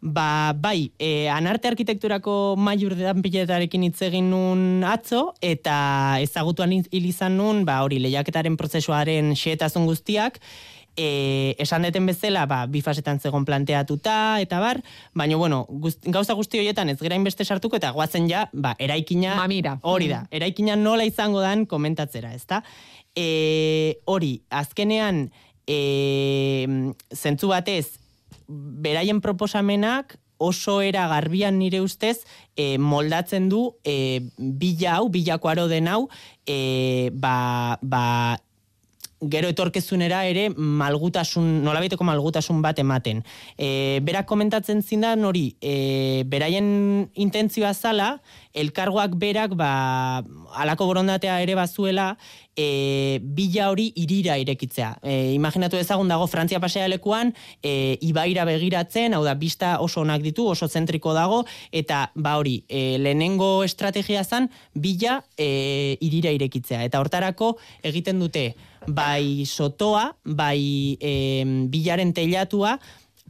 Ba, 0.00 0.54
bai, 0.56 0.92
e, 0.96 1.28
anarte 1.28 1.68
arkitekturako 1.68 2.56
maiur 2.56 2.94
dedan 2.96 3.20
piletarekin 3.20 3.82
hitz 3.84 4.00
egin 4.06 4.30
nun 4.32 4.80
atzo, 4.88 5.34
eta 5.44 6.16
ezagutuan 6.24 6.72
hil 6.72 7.04
izan 7.04 7.36
nun, 7.36 7.66
ba, 7.68 7.82
hori 7.84 7.98
lehiaketaren 8.00 8.56
prozesuaren 8.56 9.34
xeetazun 9.36 9.84
guztiak, 9.84 10.40
e, 10.96 11.52
esan 11.60 11.84
deten 11.84 12.08
bezala, 12.08 12.46
ba, 12.48 12.62
bi 12.64 12.80
fasetan 12.80 13.20
zegon 13.20 13.44
planteatuta, 13.44 14.40
eta 14.40 14.62
bar, 14.64 14.80
baina, 15.12 15.36
bueno, 15.36 15.66
gauza 16.08 16.32
guzti 16.38 16.64
horietan 16.64 16.88
ez 16.88 16.96
gera 17.02 17.20
inbeste 17.20 17.44
sartuko, 17.44 17.76
eta 17.76 17.92
guazen 17.92 18.24
ja, 18.30 18.48
ba, 18.52 18.72
eraikina... 18.80 19.36
Mamira. 19.36 19.76
Hori 19.82 20.08
da, 20.08 20.24
mm. 20.24 20.32
eraikina 20.40 20.80
nola 20.80 21.04
izango 21.04 21.44
dan 21.44 21.68
komentatzera, 21.68 22.32
ezta? 22.32 22.64
E, 23.12 24.00
hori, 24.08 24.38
azkenean, 24.48 25.26
e, 25.68 26.96
zentzu 27.12 27.52
batez, 27.52 27.99
beraien 28.50 29.20
proposamenak, 29.22 30.18
oso 30.40 30.80
era 30.80 31.06
garbian 31.06 31.58
nire 31.60 31.82
ustez 31.84 32.24
e, 32.56 32.78
moldatzen 32.78 33.50
du 33.52 33.76
e, 33.84 34.24
bila 34.38 34.96
hau, 34.96 35.10
bilako 35.12 35.50
aro 35.52 35.66
den 35.68 35.88
hau, 35.92 36.08
e, 36.48 37.10
ba, 37.12 37.78
ba, 37.82 38.40
gero 39.20 39.50
etorkezunera 39.52 40.22
ere 40.28 40.48
malgutasun, 40.56 41.60
nolabaiteko 41.64 42.04
malgutasun 42.06 42.62
bat 42.64 42.78
ematen. 42.80 43.22
E, 43.58 44.00
berak 44.04 44.26
komentatzen 44.30 44.82
zindan 44.82 45.24
hori, 45.24 45.54
e, 45.60 46.24
beraien 46.30 47.10
intentzioa 47.14 47.74
zala, 47.74 48.14
elkargoak 48.56 49.14
berak 49.20 49.54
ba, 49.58 50.22
alako 50.56 50.88
borondatea 50.90 51.40
ere 51.44 51.54
bazuela, 51.58 52.14
e, 52.56 53.20
bila 53.22 53.68
hori 53.70 53.90
irira 54.00 54.38
irekitzea. 54.40 54.94
E, 55.02 55.34
imaginatu 55.34 55.78
ezagun 55.80 56.08
dago 56.08 56.26
Frantzia 56.26 56.60
pasea 56.60 56.88
lekuan, 56.88 57.34
e, 57.62 57.98
ibaira 58.00 58.46
begiratzen, 58.48 59.14
hau 59.14 59.22
da, 59.24 59.34
bista 59.34 59.76
oso 59.80 60.00
onak 60.00 60.24
ditu, 60.24 60.48
oso 60.48 60.68
zentriko 60.68 61.14
dago, 61.16 61.44
eta 61.72 62.08
ba 62.14 62.36
hori, 62.40 62.62
e, 62.68 62.98
lehenengo 62.98 63.62
estrategia 63.64 64.24
zan, 64.24 64.50
bila 64.74 65.20
e, 65.36 65.96
irira 66.00 66.32
irekitzea. 66.32 66.84
Eta 66.88 67.00
hortarako 67.00 67.56
egiten 67.86 68.20
dute, 68.20 68.54
bai 68.86 69.44
sotoa, 69.46 70.10
bai 70.24 70.96
e, 71.00 71.44
bilaren 71.68 72.14
teilatua, 72.16 72.78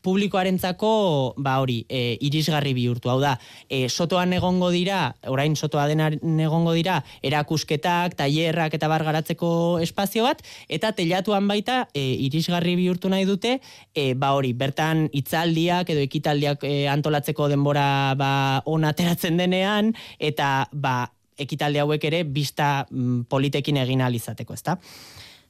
publikoarentzako 0.02 1.34
ba 1.36 1.58
hori 1.60 1.84
e, 1.88 2.16
irisgarri 2.24 2.72
bihurtu 2.76 3.10
hau 3.12 3.18
da 3.20 3.34
e, 3.68 3.88
sotoan 3.88 4.32
egongo 4.32 4.70
dira 4.72 5.14
orain 5.28 5.56
sotoa 5.56 5.86
dena 5.90 6.08
egongo 6.44 6.72
dira 6.76 7.00
erakusketak 7.22 8.16
tailerrak 8.18 8.74
eta 8.76 8.88
bar 8.88 9.04
garatzeko 9.04 9.52
espazio 9.84 10.24
bat 10.24 10.42
eta 10.68 10.92
teilatuan 10.96 11.48
baita 11.48 11.82
e, 11.94 12.04
irisgarri 12.28 12.76
bihurtu 12.80 13.12
nahi 13.12 13.28
dute 13.28 13.58
e, 13.94 14.14
ba 14.14 14.32
hori 14.36 14.52
bertan 14.52 15.08
hitzaldiak 15.12 15.92
edo 15.92 16.04
ekitaldiak 16.08 16.64
e, 16.64 16.88
antolatzeko 16.88 17.48
denbora 17.52 18.14
ba 18.16 18.32
on 18.64 18.88
ateratzen 18.88 19.36
denean 19.40 19.94
eta 20.18 20.68
ba 20.72 21.10
ekitaldi 21.40 21.80
hauek 21.80 22.04
ere 22.04 22.24
bista 22.24 22.86
mm, 22.90 23.24
politekin 23.32 23.80
egin 23.80 24.04
alizateko, 24.04 24.52
ezta? 24.52 24.76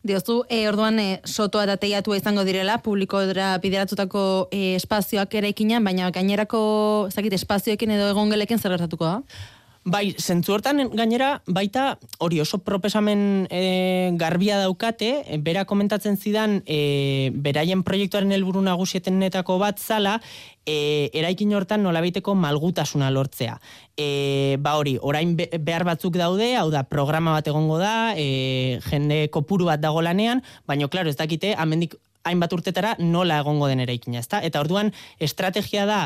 Diozu, 0.03 0.47
e, 0.49 0.67
orduan, 0.69 0.99
e, 0.99 1.21
sotoa 1.29 1.67
eta 1.67 1.77
teiatua 1.77 2.17
izango 2.17 2.41
direla, 2.49 2.79
publiko 2.81 3.21
dira 3.29 3.53
bideratutako 3.61 4.23
e, 4.49 4.75
espazioak 4.79 5.35
ere 5.37 5.51
ikinan, 5.53 5.85
baina 5.85 6.09
gainerako, 6.15 6.61
zakit, 7.13 7.37
espazioekin 7.37 7.93
edo 7.99 8.09
egongelekin 8.15 8.63
zer 8.63 8.73
gertatuko 8.79 9.05
da? 9.05 9.19
Bai, 9.81 10.13
zentzu 10.21 10.53
hortan 10.53 10.91
gainera 10.93 11.41
baita 11.49 11.95
hori 12.21 12.37
oso 12.43 12.59
proposamen 12.61 13.47
e, 13.49 14.11
garbia 14.21 14.59
daukate, 14.61 15.39
bera 15.41 15.65
komentatzen 15.65 16.19
zidan 16.21 16.59
e, 16.69 17.33
beraien 17.33 17.81
proiektuaren 17.83 18.35
helburu 18.37 18.61
nagusietenetako 18.61 19.57
bat 19.63 19.81
zala, 19.81 20.19
e, 20.69 21.09
eraikin 21.17 21.57
hortan 21.57 21.81
nolabiteko 21.83 22.37
malgutasuna 22.37 23.09
lortzea. 23.09 23.57
E, 23.97 24.59
ba 24.61 24.77
hori, 24.77 24.99
orain 25.01 25.33
behar 25.41 25.89
batzuk 25.89 26.21
daude, 26.21 26.53
hau 26.61 26.69
da 26.69 26.85
programa 26.85 27.39
bat 27.39 27.49
egongo 27.49 27.81
da, 27.81 28.13
e, 28.21 28.79
jende 28.85 29.31
kopuru 29.33 29.73
bat 29.73 29.81
dago 29.81 30.05
lanean, 30.05 30.45
baina 30.69 30.93
klaro 30.93 31.09
ez 31.09 31.17
dakite, 31.17 31.55
amendik 31.57 31.97
hainbat 32.29 32.53
urtetara 32.53 32.99
nola 33.01 33.41
egongo 33.41 33.73
den 33.73 33.81
eraikina, 33.81 34.21
ezta? 34.21 34.43
Eta 34.45 34.61
orduan 34.61 34.93
estrategia 35.25 35.89
da 35.89 36.03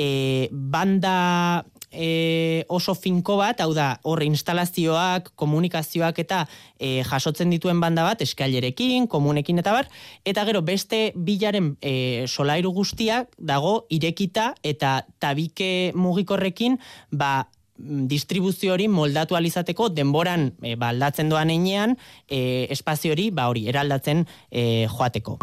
e, 0.00 0.48
banda 0.48 1.66
e, 1.92 2.64
oso 2.68 2.94
finko 2.94 3.38
bat, 3.40 3.60
hau 3.60 3.72
da, 3.76 3.98
horre 4.08 4.26
instalazioak, 4.28 5.32
komunikazioak 5.38 6.20
eta 6.24 6.44
e, 6.78 7.02
jasotzen 7.08 7.50
dituen 7.50 7.80
banda 7.80 8.04
bat, 8.06 8.22
eskailerekin, 8.24 9.08
komunekin 9.10 9.62
eta 9.62 9.74
bar, 9.76 9.90
eta 10.28 10.44
gero 10.48 10.62
beste 10.62 11.12
bilaren 11.14 11.74
e, 11.82 12.26
solairu 12.26 12.72
guztiak 12.76 13.32
dago 13.38 13.86
irekita 13.94 14.52
eta 14.62 15.02
tabike 15.18 15.92
mugikorrekin, 15.94 16.78
ba, 17.10 17.48
distribuzio 17.78 18.72
hori 18.74 18.88
moldatu 18.90 19.36
alizateko 19.38 19.88
denboran 19.94 20.48
e, 20.62 20.74
ba, 20.76 20.90
aldatzen 20.90 21.28
doan 21.30 21.50
einean 21.54 21.94
e, 22.26 22.66
espazio 22.74 23.12
hori 23.14 23.28
ba 23.30 23.46
hori 23.48 23.68
eraldatzen 23.70 24.24
e, 24.50 24.86
joateko. 24.90 25.38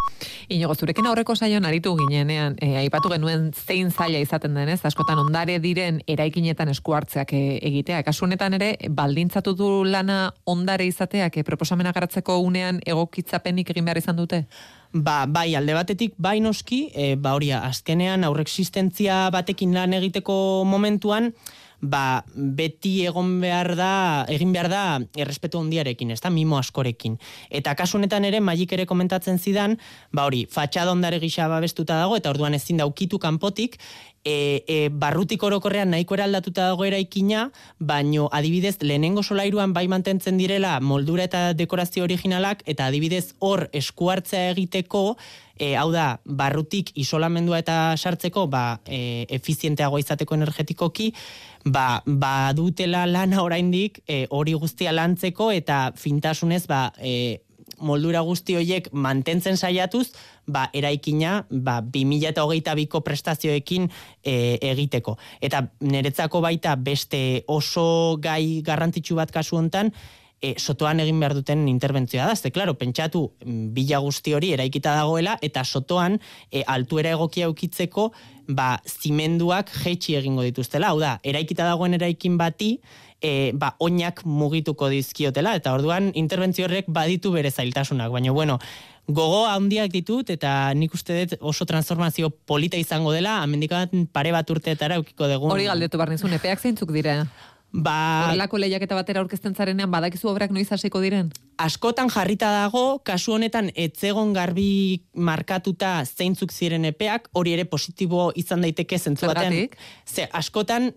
Inigo, 0.50 0.76
zurekin 0.76 1.08
aurreko 1.08 1.36
saioan 1.36 1.66
aritu 1.66 1.96
ginenean, 1.98 2.58
e, 2.62 2.76
aipatu 2.84 3.10
genuen 3.14 3.50
zein 3.56 3.92
zaila 3.92 4.20
izaten 4.20 4.54
denez, 4.58 4.82
askotan 4.86 5.20
ondare 5.24 5.58
diren 5.64 6.02
eraikinetan 6.08 6.70
esku 6.76 6.96
hartzeak 6.98 7.34
e, 7.34 7.44
egitea. 7.72 8.04
Kasu 8.04 8.28
honetan 8.28 8.60
ere, 8.60 8.76
baldintzatu 8.90 9.56
du 9.56 9.70
lana 9.88 10.34
ondare 10.46 10.88
izateak 10.92 11.40
e, 11.40 11.48
proposamena 11.48 11.96
garatzeko 11.96 12.40
unean 12.44 12.82
egokitzapenik 12.86 13.72
egin 13.72 13.88
behar 13.88 14.04
izan 14.04 14.20
dute? 14.20 14.46
Ba, 14.96 15.26
bai, 15.28 15.50
alde 15.56 15.74
batetik, 15.76 16.14
bai 16.18 16.40
noski, 16.40 16.86
e, 16.96 17.16
ba 17.20 17.34
hori, 17.36 17.52
azkenean 17.56 18.24
aurreksistentzia 18.28 19.26
batekin 19.34 19.74
lan 19.76 19.96
egiteko 19.98 20.38
momentuan, 20.68 21.34
ba, 21.82 22.24
beti 22.36 23.06
egon 23.06 23.40
behar 23.42 23.74
da, 23.76 23.92
egin 24.32 24.54
behar 24.56 24.70
da 24.72 24.84
errespetu 25.18 25.60
hondiarekin, 25.60 26.12
ez 26.16 26.22
da, 26.24 26.32
mimo 26.34 26.58
askorekin. 26.60 27.20
Eta 27.50 27.76
kasunetan 27.76 28.26
ere, 28.26 28.42
magik 28.42 28.74
ere 28.78 28.88
komentatzen 28.90 29.40
zidan, 29.40 29.78
ba 30.12 30.26
hori, 30.30 30.46
fatxada 30.52 30.92
ondare 30.92 31.20
gisa 31.24 31.48
babestuta 31.52 32.00
dago, 32.02 32.18
eta 32.18 32.34
orduan 32.34 32.58
ezin 32.58 32.82
daukitu 32.84 33.20
kanpotik, 33.20 33.80
e, 34.26 34.64
e, 34.68 34.90
barrutik 34.90 35.44
orokorrean 35.46 35.94
nahiko 35.94 36.18
eraldatuta 36.18 36.72
dago 36.72 36.84
eraikina, 36.88 37.52
baino 37.80 38.28
adibidez 38.34 38.76
lehenengo 38.82 39.24
solairuan 39.24 39.74
bai 39.74 39.86
mantentzen 39.88 40.42
direla 40.42 40.80
moldura 40.82 41.30
eta 41.30 41.54
dekorazio 41.54 42.04
originalak, 42.04 42.66
eta 42.66 42.90
adibidez 42.90 43.36
hor 43.40 43.70
eskuartzea 43.72 44.50
egiteko, 44.56 45.06
e, 45.60 45.76
hau 45.78 45.92
da, 45.94 46.20
barrutik 46.26 46.92
isolamendua 46.98 47.62
eta 47.62 47.78
sartzeko, 47.96 48.48
ba, 48.52 48.82
e, 48.86 49.28
efizienteagoa 49.38 50.02
izateko 50.02 50.36
energetikoki, 50.36 51.14
ba, 51.66 52.04
ba 52.06 52.54
dutela 52.54 53.06
lana 53.06 53.42
oraindik 53.44 54.04
e, 54.08 54.26
hori 54.30 54.54
guztia 54.54 54.94
lantzeko 54.94 55.50
eta 55.52 55.92
fintasunez 55.98 56.66
ba, 56.70 56.92
e, 57.02 57.42
moldura 57.82 58.22
guzti 58.24 58.56
horiek 58.56 58.92
mantentzen 58.94 59.58
saiatuz, 59.58 60.14
ba, 60.48 60.70
eraikina 60.74 61.46
ba, 61.50 61.82
2008 61.82 62.76
biko 62.80 63.02
prestazioekin 63.04 63.90
e, 64.24 64.36
egiteko. 64.72 65.18
Eta 65.42 65.66
niretzako 65.82 66.42
baita 66.46 66.76
beste 66.78 67.44
oso 67.48 68.18
gai 68.22 68.62
garrantzitsu 68.66 69.18
bat 69.18 69.34
kasu 69.34 69.58
hontan, 69.60 69.92
e, 70.46 70.54
sotoan 70.60 71.02
egin 71.04 71.20
behar 71.22 71.36
duten 71.38 71.66
interbentzioa 71.72 72.30
da. 72.30 72.36
Ze, 72.38 72.52
klaro, 72.54 72.76
pentsatu 72.78 73.26
mm, 73.46 73.74
bila 73.76 74.02
guzti 74.04 74.36
hori 74.38 74.54
eraikita 74.56 74.96
dagoela, 75.00 75.38
eta 75.46 75.66
sotoan 75.66 76.20
e, 76.52 76.64
altuera 76.68 77.16
egokia 77.16 77.50
ukitzeko 77.52 78.12
ba, 78.48 78.76
zimenduak 78.86 79.72
jetxi 79.84 80.18
egingo 80.20 80.46
dituztela. 80.46 80.94
Hau 80.94 81.02
da, 81.02 81.18
eraikita 81.26 81.68
dagoen 81.68 81.98
eraikin 81.98 82.38
bati, 82.42 82.76
e, 83.22 83.54
ba, 83.58 83.74
oinak 83.82 84.22
mugituko 84.26 84.92
dizkiotela, 84.94 85.56
eta 85.58 85.74
orduan 85.78 86.12
interbentzio 86.14 86.68
horrek 86.68 86.92
baditu 86.94 87.34
bere 87.34 87.52
zailtasunak. 87.52 88.14
Baina, 88.14 88.36
bueno, 88.36 88.60
gogo 89.08 89.44
handiak 89.50 89.92
ditut, 89.94 90.30
eta 90.34 90.74
nik 90.78 90.94
uste 90.98 91.18
dut 91.24 91.42
oso 91.42 91.66
transformazio 91.70 92.30
polita 92.30 92.78
izango 92.78 93.14
dela, 93.14 93.40
amendikat 93.46 93.94
pare 94.14 94.34
bat 94.36 94.50
urteetara 94.50 95.02
ukiko 95.02 95.30
dugu. 95.32 95.52
Hori 95.54 95.70
galdetu 95.70 96.02
barnizun, 96.02 96.34
epeak 96.38 96.62
zeintzuk 96.62 96.94
dire? 96.94 97.24
Ba, 97.76 98.30
Horrelako 98.30 98.60
lehiaketa 98.62 98.96
batera 98.96 99.20
aurkezten 99.20 99.56
zarenean, 99.56 99.90
badakizu 99.92 100.30
obrak 100.32 100.54
noiz 100.56 100.70
hasiko 100.72 101.02
diren? 101.04 101.32
Askotan 101.60 102.08
jarrita 102.14 102.48
dago, 102.54 103.02
kasu 103.04 103.36
honetan 103.36 103.68
etzegon 103.76 104.32
garbi 104.36 105.04
markatuta 105.12 105.98
zeintzuk 106.06 106.54
ziren 106.56 106.88
epeak, 106.88 107.28
hori 107.36 107.56
ere 107.58 107.66
positibo 107.68 108.30
izan 108.40 108.64
daiteke 108.64 109.00
zentzu 109.00 109.28
batean. 109.28 109.58
Ze, 110.08 110.30
askotan 110.32 110.94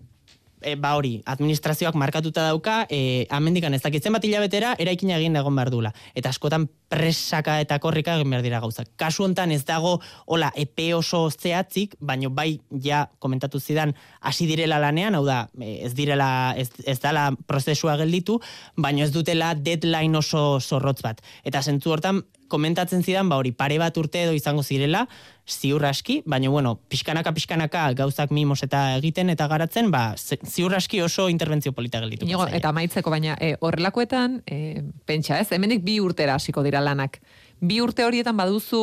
e, 0.61 0.75
ba 0.75 0.95
hori, 0.97 1.19
administrazioak 1.25 1.95
markatuta 1.95 2.45
dauka, 2.47 2.83
e, 2.89 3.25
amendikan 3.29 3.73
ez 3.73 3.81
dakitzen 3.83 4.13
bat 4.15 4.25
hilabetera, 4.25 4.75
eraikina 4.79 5.17
egin 5.17 5.37
dagoen 5.37 5.55
behar 5.55 5.71
dula. 5.73 5.91
Eta 6.15 6.31
askotan 6.33 6.67
presaka 6.89 7.59
eta 7.63 7.79
korrika 7.79 8.15
egin 8.17 8.33
behar 8.33 8.45
dira 8.45 8.61
gauzak. 8.63 8.89
Kasu 8.99 9.25
hontan 9.27 9.53
ez 9.55 9.61
dago, 9.67 9.97
hola, 10.25 10.51
epe 10.55 10.89
oso 10.97 11.25
zehatzik, 11.29 11.95
baino 11.99 12.31
bai, 12.33 12.59
ja, 12.83 13.05
komentatu 13.19 13.59
zidan, 13.59 13.95
hasi 14.21 14.47
direla 14.49 14.79
lanean, 14.81 15.15
hau 15.15 15.25
da, 15.27 15.43
e, 15.59 15.79
ez 15.87 15.93
direla, 15.97 16.29
ez, 16.57 16.69
ez 16.85 16.99
dala 16.99 17.29
prozesua 17.47 17.97
gelditu, 18.01 18.39
baino 18.77 19.05
ez 19.05 19.13
dutela 19.15 19.53
deadline 19.55 20.17
oso 20.17 20.59
zorrotz 20.59 21.01
bat. 21.05 21.23
Eta 21.43 21.63
zentzu 21.63 21.93
hortan, 21.95 22.23
komentatzen 22.49 23.03
zidan, 23.05 23.29
ba 23.29 23.37
hori, 23.39 23.53
pare 23.55 23.77
bat 23.79 23.95
urte 24.01 24.23
edo 24.25 24.33
izango 24.35 24.63
zirela, 24.63 25.05
ziur 25.49 25.85
aski, 25.85 26.19
baina 26.29 26.49
bueno, 26.49 26.75
pixkanaka 26.89 27.33
pixkanaka 27.33 27.85
gauzak 27.97 28.33
mimos 28.35 28.61
eta 28.65 28.97
egiten 28.97 29.29
eta 29.33 29.47
garatzen, 29.47 29.91
ba, 29.93 30.15
ziur 30.17 30.75
aski 30.75 31.01
oso 31.05 31.29
interbentzio 31.29 31.73
polita 31.73 32.01
gelditu. 32.03 32.27
eta 32.51 32.73
maitzeko, 32.75 33.09
baina 33.09 33.37
e, 33.39 33.55
horrelakoetan, 33.59 34.41
e, 34.45 34.83
pentsa 35.05 35.39
ez, 35.39 35.51
hemenik 35.51 35.85
bi 35.85 35.99
urtera 36.03 36.35
hasiko 36.35 36.63
dira 36.65 36.81
lanak. 36.81 37.21
Bi 37.61 37.79
urte 37.81 38.03
horietan 38.03 38.37
baduzu 38.37 38.81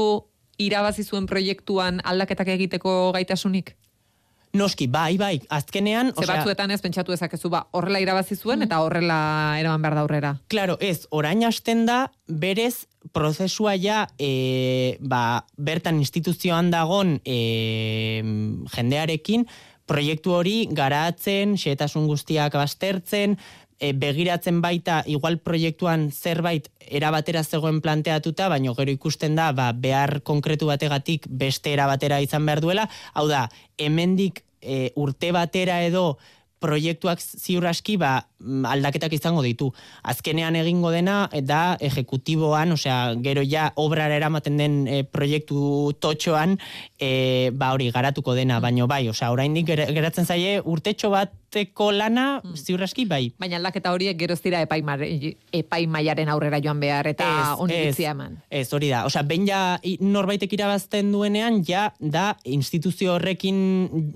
irabazi 0.58 1.04
zuen 1.04 1.26
proiektuan 1.26 2.00
aldaketak 2.04 2.48
egiteko 2.56 3.12
gaitasunik? 3.12 3.76
Noski, 4.56 4.86
bai, 4.90 5.16
bai, 5.20 5.36
azkenean... 5.52 6.12
Zer 6.16 6.30
batzuetan 6.30 6.72
ez 6.74 6.80
pentsatu 6.84 7.14
ezakezu, 7.14 7.50
ba, 7.52 7.66
horrela 7.76 8.00
irabazi 8.02 8.36
zuen 8.36 8.64
eta 8.66 8.80
horrela 8.84 9.18
eraman 9.60 9.84
behar 9.84 9.96
da 9.98 10.04
aurrera. 10.06 10.32
Claro, 10.52 10.78
ez, 10.80 11.06
orain 11.10 11.44
hasten 11.46 11.84
da, 11.88 12.06
berez, 12.26 12.86
prozesua 13.14 13.76
ja, 13.78 14.06
e, 14.18 14.96
ba, 15.00 15.44
bertan 15.56 16.00
instituzioan 16.02 16.72
dagon 16.72 17.18
e, 17.24 17.38
jendearekin, 18.74 19.46
proiektu 19.86 20.34
hori 20.34 20.56
garatzen, 20.74 21.54
xetasun 21.60 22.08
guztiak 22.10 22.56
bastertzen, 22.58 23.36
e, 23.78 23.92
begiratzen 23.92 24.60
baita 24.64 25.02
igual 25.06 25.38
proiektuan 25.44 26.08
zerbait 26.10 26.68
erabatera 26.80 27.42
zegoen 27.44 27.80
planteatuta, 27.84 28.48
baina 28.52 28.74
gero 28.78 28.94
ikusten 28.94 29.36
da 29.36 29.50
ba, 29.52 29.70
behar 29.72 30.20
konkretu 30.26 30.70
bategatik 30.70 31.26
beste 31.28 31.72
erabatera 31.74 32.20
izan 32.24 32.46
behar 32.46 32.62
duela. 32.64 32.88
Hau 33.14 33.26
da, 33.28 33.46
hemendik 33.78 34.45
e, 34.62 34.90
urte 34.96 35.32
batera 35.32 35.82
edo 35.84 36.16
proiektuak 36.62 37.20
ziur 37.20 37.66
aski 37.68 37.96
ba, 38.00 38.26
mm, 38.40 38.64
aldaketak 38.64 39.12
izango 39.12 39.42
ditu. 39.44 39.70
Azkenean 40.02 40.56
egingo 40.56 40.90
dena 40.90 41.26
da 41.44 41.76
ejekutiboan, 41.80 42.72
osea, 42.72 43.14
gero 43.22 43.44
ja 43.44 43.68
obrara 43.76 44.16
eramaten 44.16 44.56
den 44.56 44.76
e, 44.88 45.02
proiektu 45.04 45.92
totxoan, 46.00 46.56
e, 46.98 47.50
ba 47.52 47.72
hori 47.76 47.90
garatuko 47.92 48.34
dena, 48.34 48.60
baino 48.64 48.88
bai, 48.88 49.04
osea, 49.12 49.30
oraindik 49.34 49.68
geratzen 49.68 50.26
zaie 50.26 50.60
urtetxo 50.64 51.12
bat 51.12 51.34
egiteko 51.56 51.90
lana 51.92 52.40
mm. 52.42 52.54
ziurraski 52.56 53.06
bai. 53.08 53.32
Baina 53.40 53.56
aldaketa 53.58 53.92
horiek 53.94 54.16
geroz 54.18 54.40
dira 54.44 54.60
epai, 54.64 54.82
epai 55.52 55.86
maiaren 55.86 56.28
aurrera 56.28 56.60
joan 56.62 56.80
behar 56.80 57.06
eta 57.08 57.56
onibitzia 57.62 58.12
eman. 58.12 58.38
Ez, 58.50 58.68
hori 58.72 58.90
da. 58.90 59.04
Osa, 59.06 59.22
ben 59.22 59.46
ja 59.48 59.78
norbaitek 60.00 60.52
irabazten 60.52 61.12
duenean, 61.12 61.62
ja 61.66 61.90
da 62.00 62.36
instituzio 62.44 63.16
horrekin 63.16 63.58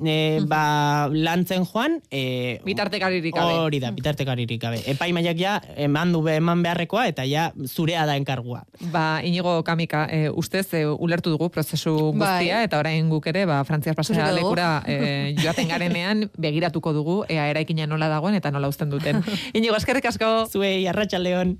e, 0.04 0.40
ba, 0.48 1.08
lantzen 1.10 1.64
joan. 1.64 2.00
E, 2.10 2.60
bitartekaririk 2.64 3.34
gabe. 3.34 3.56
Hori 3.64 3.80
da, 3.82 3.92
bitartekaririk 3.96 4.60
gabe. 4.60 4.82
Epai 4.90 5.10
maiak 5.16 5.40
ja 5.40 5.56
eman 5.76 6.12
du 6.12 6.22
eman 6.28 6.62
beharrekoa 6.64 7.06
eta 7.10 7.24
ja 7.28 7.50
zurea 7.66 8.06
da 8.08 8.16
enkargua. 8.20 8.64
Ba, 8.92 9.20
inigo 9.24 9.60
kamika, 9.64 10.06
e, 10.10 10.28
ustez, 10.30 10.66
e, 10.74 10.84
ulertu 10.90 11.32
dugu 11.32 11.50
prozesu 11.50 12.12
bai. 12.12 12.20
guztia 12.20 12.62
eta 12.66 12.80
orain 12.82 13.08
guk 13.10 13.26
ere, 13.32 13.46
ba, 13.48 13.62
frantziaz 13.64 13.96
pasera 13.96 14.30
lekura 14.34 14.70
e, 14.86 14.96
joaten 15.42 15.70
garenean 15.70 16.28
begiratuko 16.40 16.92
dugu 16.96 17.18
ea 17.30 17.48
eraikina 17.52 17.86
nola 17.86 18.10
dagoen 18.12 18.36
eta 18.38 18.50
nola 18.50 18.68
uzten 18.72 18.90
duten. 18.92 19.22
Inigo, 19.58 19.76
eskerrik 19.78 20.10
asko. 20.10 20.30
Zuei, 20.50 20.86
arratsaldeon. 20.90 21.56